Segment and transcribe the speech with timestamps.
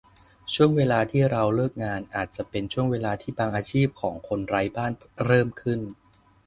[0.53, 4.91] ช่วงเวลาที่เราเลิกงาน อาจจะเป็นช่วงเวลาที่บางอาชีพของคนไร้บ้าน
[5.25, 5.79] เริ่มขึ้น